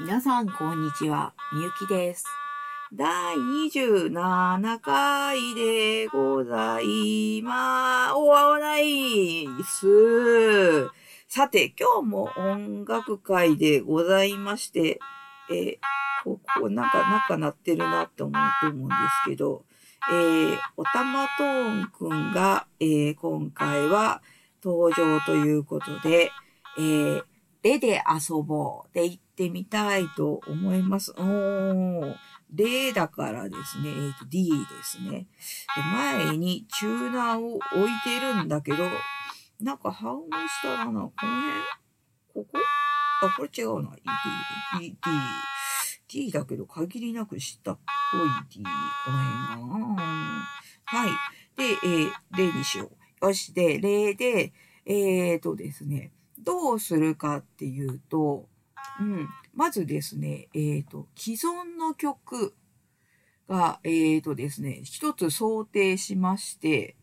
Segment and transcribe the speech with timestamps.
[0.00, 1.34] 皆さん、こんにちは。
[1.52, 2.24] みゆきです。
[2.94, 10.88] 第27回でございまー、おわわないす。
[11.26, 15.00] さて、今日も音楽会でございまして、
[15.50, 15.78] え、
[16.22, 18.94] ここ、なんか、なんか鳴ってるなって思うと思うんで
[19.24, 19.64] すけど、
[20.12, 24.22] えー、おたまトーンくんが、えー、今回は
[24.62, 26.30] 登場ということで、
[26.78, 27.24] えー、
[27.68, 31.12] 絵で遊ぼうで行ってみたいと思います。
[31.12, 32.14] おー。
[32.54, 35.26] 例だからですね、えー、と D ですねで。
[35.92, 38.88] 前にチューナーを置いてるんだけど、
[39.60, 41.12] なんかハウムしたらな、この辺？
[42.32, 42.58] ここ？
[43.20, 43.90] あ、これ違うな。
[44.78, 44.96] D、D、
[46.08, 47.78] D だけど限りなく知ったっ
[48.12, 48.62] ぽい D。
[49.04, 50.02] この辺が。
[50.86, 51.10] はい。
[51.54, 52.90] で、えー、例にしよ
[53.20, 53.26] う。
[53.26, 54.54] よし、で、例で、
[54.86, 58.48] えーとですね、どうするかっていうと、
[59.00, 62.54] うん、まずですね、えっ、ー、と、既存の曲
[63.48, 66.96] が、えっ、ー、とですね、一つ想定しまして、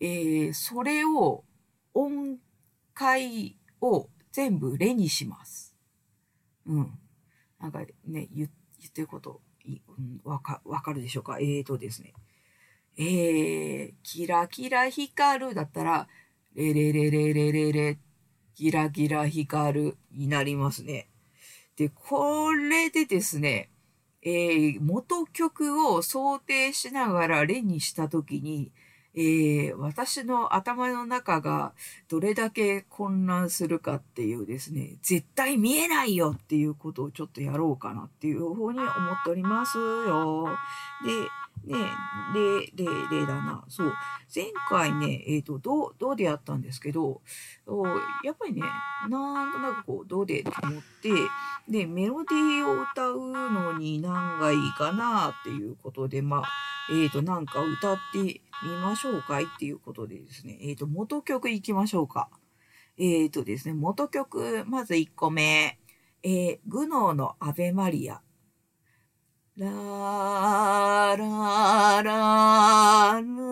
[0.00, 1.44] えー、それを
[1.94, 2.38] 音
[2.94, 5.76] 階を全部レにします。
[6.66, 6.98] うん。
[7.60, 9.40] なんかね、言ってること、
[10.24, 11.38] わ、うん、か、かるでしょうか？
[11.40, 12.12] えーとですね。
[12.96, 16.08] えー、キラキラ光るだったら、
[16.54, 17.98] レレレレレレレ
[18.56, 21.08] ギラギラ光るになりますね。
[21.76, 23.68] で、これでですね、
[24.22, 28.72] えー、元曲を想定しながらレにしたときに、
[29.16, 31.72] えー、私の頭の中が
[32.08, 38.88] どれだけ混乱するかっていうですね、絶対見えないよっていうことをちょっとやろうかなっていうふうに思っ
[39.24, 40.48] ておりますよ。
[41.04, 41.10] で、
[41.66, 41.76] ね、
[42.34, 43.64] 例、例、例だな。
[43.68, 43.92] そう。
[44.34, 47.22] 前回ね、えっ、ー、と、どう、どうでやったんですけど、
[48.24, 48.62] やっぱりね、
[49.08, 51.10] なんとなくこう、どうでと思って、
[51.68, 56.42] で、メロディーを歌うのに何がいいかなっていうことで、まあ、
[56.90, 62.28] えっ、ー、と、なんか歌ってみましょうかいっていうことでですね、えっ、ー、と、元曲いきましょうか。
[62.98, 65.78] えっ、とですね、元曲、まず1個目、
[66.22, 68.20] えー、グノーのアベマリア。
[69.56, 73.44] ラララララララ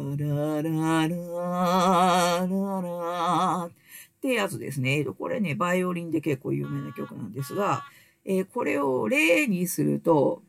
[0.00, 3.70] ラララララっ
[4.22, 5.04] てやつですね。
[5.04, 7.84] これね、バイオリンで結構有名な曲なんですが、
[8.24, 10.40] えー、これを例にすると、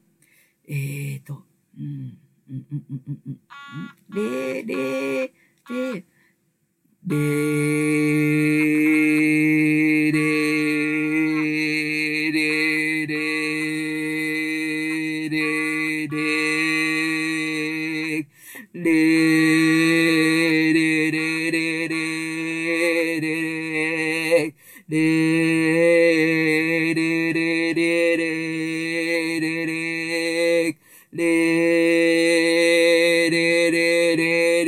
[0.70, 1.44] えっ、ー、と、
[1.78, 2.18] うん、
[2.50, 5.34] うん、うん、うん、うん、うん、例、例、
[5.70, 6.06] 例、
[7.08, 7.16] de,
[10.12, 10.20] de,
[13.04, 13.30] de, de,
[15.30, 16.26] de, de, de,
[24.88, 25.06] de,
[33.32, 34.65] de, de, de,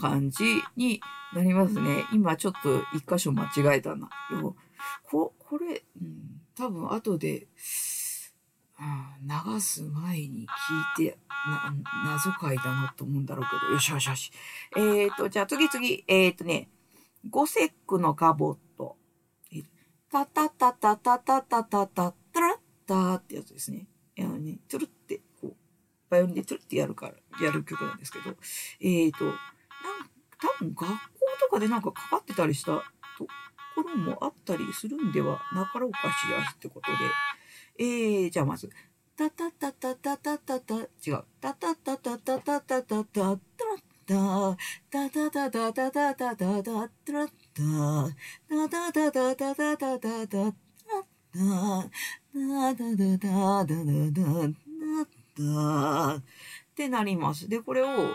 [0.00, 1.00] 感じに
[1.34, 2.06] なりますね。
[2.12, 4.08] 今ちょっと一箇所間違えたな。
[4.32, 4.56] よ
[5.04, 7.48] こ、これ、うん、多分後で、
[9.22, 10.46] 流す前に
[10.96, 11.74] 聞いて、な、
[12.12, 14.32] 謎解だなと思うんだろうけど、よしよしよし。
[14.76, 16.70] えっ、ー、と、じゃあ次次、えっ、ー、とね、
[17.28, 18.96] ゴセックのガボット。
[20.10, 23.86] タタタタタタタタタタラッタってやつですね。
[24.18, 25.54] あのね、トゥルって、こう、
[26.08, 27.14] バイオリンでトゥルってやるから、
[27.46, 29.32] やる曲なんですけど、えっ、ー、と、
[30.42, 30.88] 多分学校
[31.40, 32.72] とかでなんかかかってたりした
[33.18, 33.26] と
[33.74, 36.98] ころもあったりするんではなかろうかしらってことで。
[37.78, 38.68] えー、じゃあまず、
[39.16, 41.24] たたたたたたた、違う。
[41.40, 43.28] たたたたたたたたたた、
[44.06, 44.50] た
[44.90, 46.56] たたたたたたたたた
[46.90, 47.28] た、
[48.50, 50.60] たたたたたたたたたた、
[52.34, 54.50] だだだだだだだだ
[55.38, 56.22] だっ
[56.74, 57.48] てなります。
[57.48, 58.14] で、これを、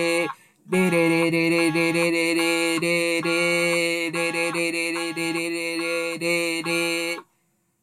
[1.31, 3.21] れれれれれれれれ
[6.63, 7.19] れ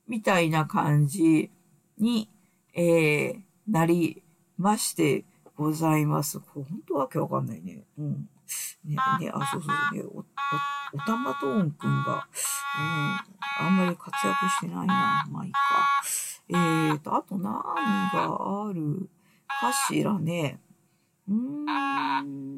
[0.06, 1.50] みたいな感じ
[1.98, 2.28] に、
[2.74, 4.22] えー、なり
[4.58, 5.24] まして
[5.56, 6.38] ございます。
[6.38, 7.84] 本当わけわかんないね。
[7.98, 8.28] うん。
[8.84, 10.24] ね、ね、あ、そうそうね、お、お、
[10.94, 12.28] おたまとんくんが、
[13.60, 15.26] うん、あんまり活躍してないな。
[15.30, 15.58] まあいいか。
[16.50, 19.08] えーと、あと何がある
[19.60, 20.60] かしらね。
[21.28, 21.34] うー
[22.22, 22.57] ん。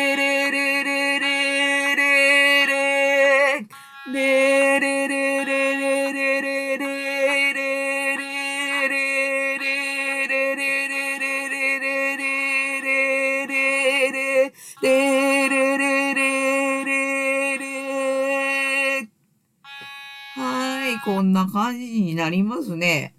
[21.05, 23.15] こんな感じになりますね。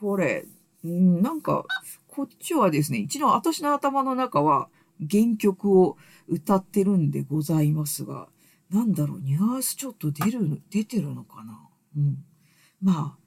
[0.00, 0.44] これ、
[0.86, 1.64] んなんか、
[2.06, 4.68] こっちはですね、一度私の頭の中は
[5.10, 5.96] 原曲を
[6.28, 8.28] 歌ってるんでございますが、
[8.70, 12.24] なんだろう、ニュアンスちょっと出る、出てるのかなうん。
[12.82, 13.18] まあ、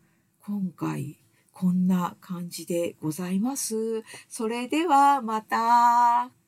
[0.46, 1.18] 今回、
[1.52, 4.04] こんな感じでございます。
[4.30, 6.41] それでは、また。